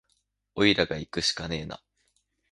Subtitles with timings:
[0.55, 1.79] おいらがいくしかねえな